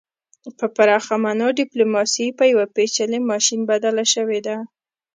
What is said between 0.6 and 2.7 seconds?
پراخه مانا ډیپلوماسي په یو